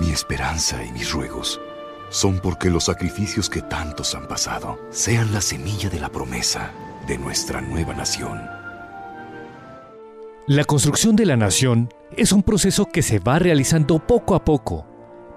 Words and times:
Mi 0.00 0.10
esperanza 0.10 0.84
y 0.84 0.92
mis 0.92 1.10
ruegos 1.10 1.58
son 2.10 2.38
porque 2.40 2.68
los 2.68 2.84
sacrificios 2.84 3.48
que 3.48 3.62
tantos 3.62 4.14
han 4.14 4.28
pasado 4.28 4.78
sean 4.90 5.32
la 5.32 5.40
semilla 5.40 5.88
de 5.88 5.98
la 5.98 6.10
promesa 6.10 6.70
de 7.06 7.16
nuestra 7.16 7.62
nueva 7.62 7.94
nación. 7.94 8.42
La 10.46 10.64
construcción 10.64 11.16
de 11.16 11.24
la 11.24 11.36
nación 11.36 11.88
es 12.14 12.32
un 12.32 12.42
proceso 12.42 12.84
que 12.86 13.00
se 13.00 13.20
va 13.20 13.38
realizando 13.38 13.98
poco 13.98 14.34
a 14.34 14.44
poco, 14.44 14.86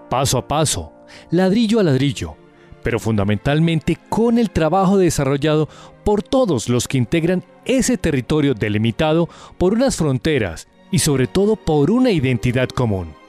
paso 0.09 0.37
a 0.37 0.47
paso, 0.47 0.91
ladrillo 1.31 1.79
a 1.79 1.83
ladrillo, 1.83 2.35
pero 2.83 2.99
fundamentalmente 2.99 3.97
con 4.09 4.37
el 4.37 4.51
trabajo 4.51 4.97
desarrollado 4.97 5.69
por 6.03 6.21
todos 6.21 6.67
los 6.67 6.87
que 6.87 6.97
integran 6.97 7.45
ese 7.63 7.97
territorio 7.97 8.53
delimitado 8.55 9.29
por 9.57 9.73
unas 9.73 9.95
fronteras 9.95 10.67
y 10.91 10.99
sobre 10.99 11.27
todo 11.27 11.55
por 11.55 11.91
una 11.91 12.11
identidad 12.11 12.67
común. 12.67 13.19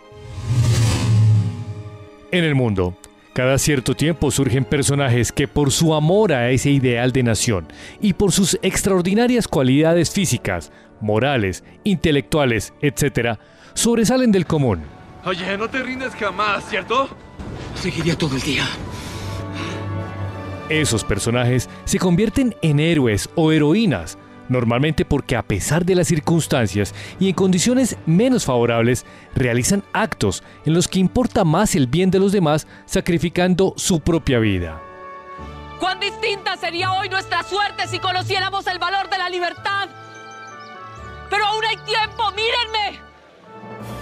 En 2.33 2.45
el 2.45 2.55
mundo, 2.55 2.95
cada 3.33 3.59
cierto 3.59 3.97
tiempo 3.97 4.31
surgen 4.31 4.65
personajes 4.65 5.33
que 5.33 5.49
por 5.49 5.73
su 5.73 5.95
amor 5.95 6.33
a 6.33 6.51
ese 6.51 6.71
ideal 6.71 7.11
de 7.11 7.25
nación 7.25 7.67
y 8.01 8.13
por 8.13 8.31
sus 8.31 8.57
extraordinarias 8.63 9.49
cualidades 9.49 10.11
físicas, 10.11 10.71
morales, 11.01 11.65
intelectuales, 11.83 12.73
etc., 12.83 13.37
sobresalen 13.75 14.31
del 14.31 14.47
común. 14.47 14.83
Oye, 15.25 15.59
no 15.59 15.69
te 15.69 15.83
rindes 15.83 16.15
jamás, 16.15 16.69
¿cierto? 16.71 17.09
Seguiría 17.75 18.17
todo 18.17 18.37
el 18.37 18.43
día. 18.43 18.65
Esos 20.69 21.03
personajes 21.03 21.69
se 21.85 21.99
convierten 21.99 22.55
en 22.63 22.79
héroes 22.79 23.29
o 23.35 23.51
heroínas, 23.51 24.19
normalmente 24.51 25.07
porque 25.07 25.37
a 25.37 25.43
pesar 25.43 25.87
de 25.87 25.95
las 25.95 26.09
circunstancias 26.09 26.95
y 27.19 27.29
en 27.29 27.35
condiciones 27.35 27.97
menos 28.05 28.45
favorables, 28.45 29.07
realizan 29.35 29.83
actos 29.95 30.43
en 30.67 30.75
los 30.75 30.89
que 30.89 30.99
importa 30.99 31.45
más 31.45 31.75
el 31.75 31.87
bien 31.87 32.11
de 32.11 32.19
los 32.19 32.33
demás, 32.33 32.67
sacrificando 32.85 33.73
su 33.77 34.01
propia 34.01 34.39
vida. 34.39 34.83
¿Cuán 35.79 35.99
distinta 35.99 36.57
sería 36.59 36.93
hoy 36.93 37.09
nuestra 37.09 37.43
suerte 37.43 37.89
si 37.89 37.99
conociéramos 37.99 38.67
el 38.67 38.79
valor 38.79 39.09
de 39.09 39.17
la 39.17 39.31
libertad? 39.31 39.89
Pero 41.31 41.47
aún 41.47 41.65
hay 41.65 41.77
tiempo, 41.87 42.25
mírenme. 42.33 43.01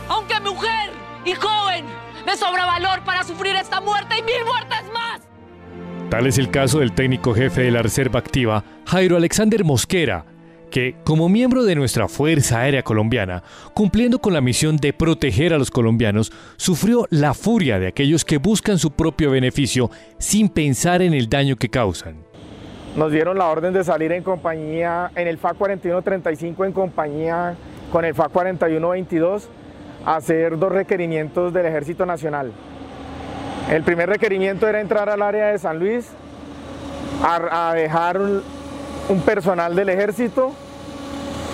Aunque 0.08 0.40
mujer 0.40 0.90
y 1.24 1.34
joven, 1.34 1.84
me 2.26 2.36
sobra 2.36 2.66
valor 2.66 3.04
para 3.04 3.22
sufrir 3.22 3.54
esta 3.54 3.80
muerte 3.80 4.18
y 4.18 4.22
mil 4.22 4.44
muertes 4.44 4.82
más. 4.92 5.20
Tal 6.10 6.26
es 6.26 6.38
el 6.38 6.50
caso 6.50 6.78
del 6.78 6.92
técnico 6.92 7.34
jefe 7.34 7.62
de 7.62 7.70
la 7.70 7.82
Reserva 7.82 8.18
Activa, 8.18 8.64
Jairo 8.86 9.16
Alexander 9.16 9.62
Mosquera, 9.62 10.24
que, 10.70 10.96
como 11.04 11.28
miembro 11.28 11.64
de 11.64 11.74
nuestra 11.74 12.08
Fuerza 12.08 12.60
Aérea 12.60 12.82
Colombiana, 12.82 13.42
cumpliendo 13.74 14.18
con 14.18 14.32
la 14.32 14.40
misión 14.40 14.76
de 14.76 14.92
proteger 14.92 15.52
a 15.54 15.58
los 15.58 15.70
colombianos, 15.70 16.32
sufrió 16.56 17.06
la 17.10 17.34
furia 17.34 17.78
de 17.78 17.88
aquellos 17.88 18.24
que 18.24 18.38
buscan 18.38 18.78
su 18.78 18.90
propio 18.90 19.30
beneficio 19.30 19.90
sin 20.18 20.48
pensar 20.48 21.02
en 21.02 21.14
el 21.14 21.28
daño 21.28 21.56
que 21.56 21.68
causan. 21.68 22.16
Nos 22.96 23.12
dieron 23.12 23.38
la 23.38 23.46
orden 23.46 23.72
de 23.72 23.84
salir 23.84 24.12
en 24.12 24.22
compañía, 24.22 25.10
en 25.14 25.28
el 25.28 25.38
FA 25.38 25.54
4135 25.54 26.64
en 26.64 26.72
compañía 26.72 27.54
con 27.92 28.04
el 28.04 28.14
FA 28.14 28.28
4122, 28.28 29.48
a 30.04 30.16
hacer 30.16 30.58
dos 30.58 30.72
requerimientos 30.72 31.52
del 31.52 31.66
Ejército 31.66 32.06
Nacional. 32.06 32.52
El 33.70 33.82
primer 33.82 34.08
requerimiento 34.08 34.66
era 34.66 34.80
entrar 34.80 35.08
al 35.10 35.22
área 35.22 35.48
de 35.48 35.58
San 35.58 35.78
Luis 35.78 36.08
a, 37.22 37.74
dejar 37.74 38.18
un, 39.08 39.20
personal 39.20 39.74
del 39.74 39.88
ejército 39.88 40.52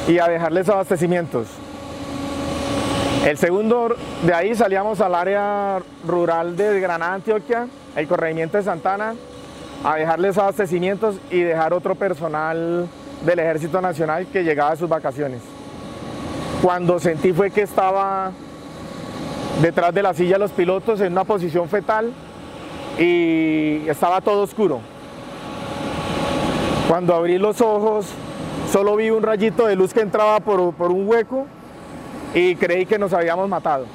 y 0.09 0.19
a 0.19 0.27
dejarles 0.27 0.69
abastecimientos. 0.69 1.47
El 3.25 3.39
segundo, 3.39 3.95
de 4.23 4.35
ahí 4.35 4.55
salíamos 4.55 5.01
al 5.01 5.15
área 5.15 5.81
rural 6.07 6.57
de 6.57 6.81
Granada, 6.81 7.15
Antioquia, 7.15 7.67
el 7.97 8.07
corregimiento 8.07 8.59
de 8.59 8.65
Santana, 8.65 9.15
a 9.83 9.97
dejarles 9.97 10.37
abastecimientos 10.37 11.17
y 11.31 11.41
dejar 11.41 11.73
otro 11.73 11.95
personal 11.95 12.87
del 13.25 13.39
Ejército 13.39 13.81
Nacional 13.81 14.27
que 14.27 14.45
llegaba 14.45 14.73
a 14.73 14.77
sus 14.77 14.89
vacaciones. 14.89 15.41
Cuando 16.63 16.99
sentí 16.99 17.33
fue 17.33 17.51
que 17.51 17.63
estaba 17.63 18.33
detrás 19.63 19.95
de 19.95 20.03
la 20.03 20.15
silla 20.15 20.39
los 20.39 20.51
pilotos 20.51 21.01
en 21.01 21.13
una 21.13 21.25
posición 21.25 21.69
fetal 21.69 22.13
y 22.99 23.89
estaba 23.89 24.21
todo 24.21 24.43
oscuro. 24.43 24.81
Cuando 26.89 27.15
abrí 27.15 27.39
los 27.39 27.63
ojos, 27.63 28.13
solo 28.71 28.97
vi 28.97 29.09
un 29.09 29.23
rayito 29.23 29.67
de 29.67 29.75
luz 29.75 29.95
que 29.95 30.01
entraba 30.01 30.41
por, 30.41 30.61
un 30.61 31.09
hueco 31.09 31.47
y 32.35 32.57
creí 32.57 32.85
que 32.85 32.99
nos 32.99 33.15
habíamos 33.15 33.49
matado. 33.49 33.87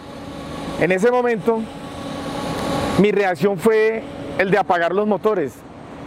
En 0.79 0.91
ese 0.91 1.11
momento, 1.11 1.61
mi 2.99 3.11
reacción 3.11 3.59
fue 3.59 4.01
el 4.39 4.49
de 4.49 4.57
apagar 4.57 4.93
los 4.93 5.05
motores, 5.05 5.53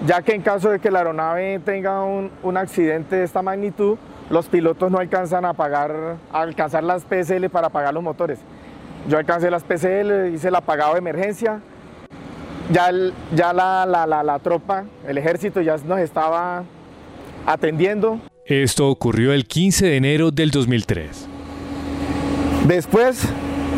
ya 0.07 0.23
que 0.23 0.35
en 0.35 0.43
caso 0.43 0.71
de 0.71 0.81
que 0.81 0.91
la 0.91 0.99
aeronave 1.01 1.61
tenga 1.61 2.03
un, 2.03 2.33
un 2.43 2.57
accidente 2.57 3.15
de 3.15 3.25
esta 3.25 3.43
magnitud, 3.43 3.97
los 4.29 4.49
pilotos 4.49 4.91
no 4.91 4.99
alcanzan 4.99 5.45
a 5.45 5.55
alcanzar 6.33 6.83
las 6.83 7.05
PSL 7.05 7.49
para 7.49 7.69
apagar 7.69 7.95
los 7.95 8.03
motores. 8.03 8.41
Yo 9.09 9.19
alcancé 9.19 9.51
las 9.51 9.63
PCL, 9.63 10.35
hice 10.35 10.49
el 10.49 10.55
apagado 10.57 10.95
de 10.95 10.99
emergencia. 10.99 11.61
Ya, 12.73 12.91
ya 13.35 13.53
la, 13.53 13.85
la, 13.85 14.23
la, 14.23 14.39
tropa, 14.39 14.85
el 15.07 15.19
ejército 15.19 15.61
ya 15.61 15.77
nos 15.85 15.99
estaba 15.99 16.65
atendiendo. 17.45 18.19
Esto 18.47 18.89
ocurrió 18.89 19.35
el 19.35 19.45
15 19.45 19.87
de 19.87 19.97
enero 19.99 20.31
del 20.31 20.51
2003. 20.51 21.29
Después, 22.67 23.29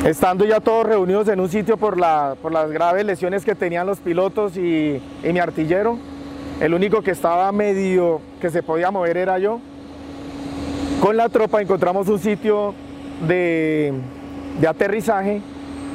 estando 0.04 0.44
ya 0.44 0.60
todos 0.60 0.86
reunidos 0.86 1.26
en 1.26 1.40
un 1.40 1.48
sitio 1.48 1.76
por, 1.76 1.98
la, 1.98 2.36
por 2.40 2.52
las 2.52 2.70
graves 2.70 3.04
lesiones 3.04 3.44
que 3.44 3.56
tenían 3.56 3.84
los 3.84 3.98
pilotos 3.98 4.56
y, 4.56 5.02
y 5.24 5.32
mi 5.32 5.40
artillero, 5.40 5.98
el 6.60 6.72
único 6.72 7.02
que 7.02 7.10
estaba 7.10 7.50
medio 7.50 8.20
que 8.40 8.50
se 8.50 8.62
podía 8.62 8.92
mover 8.92 9.16
era 9.16 9.40
yo. 9.40 9.60
Con 11.00 11.16
la 11.16 11.28
tropa 11.28 11.60
encontramos 11.60 12.06
un 12.08 12.20
sitio 12.20 12.74
de, 13.26 13.92
de 14.60 14.68
aterrizaje 14.68 15.40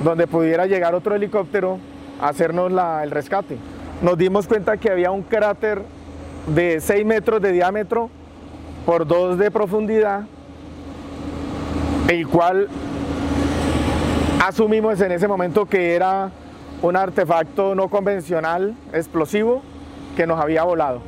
donde 0.03 0.27
pudiera 0.27 0.65
llegar 0.65 0.93
otro 0.95 1.15
helicóptero 1.15 1.79
hacernos 2.21 2.71
el 3.03 3.11
rescate. 3.11 3.57
Nos 4.01 4.17
dimos 4.17 4.47
cuenta 4.47 4.77
que 4.77 4.89
había 4.89 5.11
un 5.11 5.23
cráter 5.23 5.81
de 6.47 6.79
6 6.79 7.05
metros 7.05 7.41
de 7.41 7.51
diámetro 7.51 8.09
por 8.85 9.05
2 9.05 9.37
de 9.37 9.51
profundidad, 9.51 10.23
el 12.07 12.27
cual 12.27 12.67
asumimos 14.45 14.99
en 15.01 15.11
ese 15.11 15.27
momento 15.27 15.65
que 15.65 15.95
era 15.95 16.31
un 16.81 16.95
artefacto 16.95 17.75
no 17.75 17.89
convencional 17.89 18.73
explosivo 18.93 19.61
que 20.15 20.25
nos 20.25 20.39
había 20.39 20.63
volado. 20.63 21.01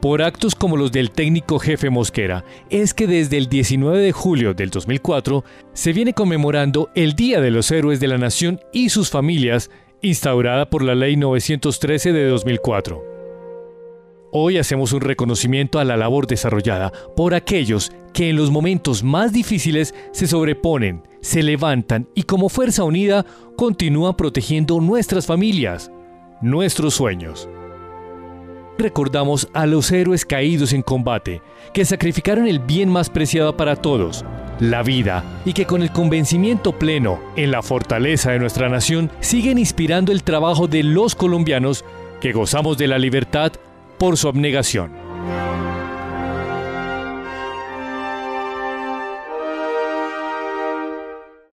Por 0.00 0.22
actos 0.22 0.54
como 0.54 0.76
los 0.76 0.92
del 0.92 1.10
técnico 1.10 1.58
jefe 1.58 1.90
Mosquera, 1.90 2.44
es 2.70 2.94
que 2.94 3.06
desde 3.06 3.36
el 3.36 3.48
19 3.48 3.98
de 3.98 4.12
julio 4.12 4.54
del 4.54 4.70
2004 4.70 5.44
se 5.72 5.92
viene 5.92 6.12
conmemorando 6.12 6.90
el 6.94 7.14
Día 7.14 7.40
de 7.40 7.50
los 7.50 7.70
Héroes 7.70 8.00
de 8.00 8.08
la 8.08 8.18
Nación 8.18 8.60
y 8.72 8.90
sus 8.90 9.10
familias, 9.10 9.70
instaurada 10.00 10.70
por 10.70 10.82
la 10.82 10.94
Ley 10.94 11.16
913 11.16 12.12
de 12.12 12.28
2004. 12.28 13.04
Hoy 14.30 14.58
hacemos 14.58 14.92
un 14.92 15.00
reconocimiento 15.00 15.78
a 15.78 15.84
la 15.84 15.96
labor 15.96 16.26
desarrollada 16.26 16.92
por 17.16 17.34
aquellos 17.34 17.90
que 18.12 18.28
en 18.28 18.36
los 18.36 18.50
momentos 18.50 19.02
más 19.02 19.32
difíciles 19.32 19.94
se 20.12 20.26
sobreponen, 20.26 21.02
se 21.22 21.42
levantan 21.42 22.08
y 22.14 22.24
como 22.24 22.50
fuerza 22.50 22.84
unida 22.84 23.24
continúan 23.56 24.16
protegiendo 24.16 24.80
nuestras 24.80 25.26
familias, 25.26 25.90
nuestros 26.42 26.94
sueños 26.94 27.48
recordamos 28.78 29.48
a 29.52 29.66
los 29.66 29.90
héroes 29.92 30.24
caídos 30.24 30.72
en 30.72 30.82
combate, 30.82 31.42
que 31.74 31.84
sacrificaron 31.84 32.46
el 32.46 32.60
bien 32.60 32.88
más 32.88 33.10
preciado 33.10 33.56
para 33.56 33.76
todos, 33.76 34.24
la 34.60 34.82
vida, 34.82 35.24
y 35.44 35.52
que 35.52 35.66
con 35.66 35.82
el 35.82 35.92
convencimiento 35.92 36.78
pleno 36.78 37.20
en 37.36 37.50
la 37.50 37.62
fortaleza 37.62 38.30
de 38.30 38.38
nuestra 38.38 38.68
nación 38.68 39.10
siguen 39.20 39.58
inspirando 39.58 40.12
el 40.12 40.22
trabajo 40.22 40.68
de 40.68 40.82
los 40.82 41.14
colombianos 41.14 41.84
que 42.20 42.32
gozamos 42.32 42.78
de 42.78 42.88
la 42.88 42.98
libertad 42.98 43.52
por 43.98 44.16
su 44.16 44.28
abnegación. 44.28 45.07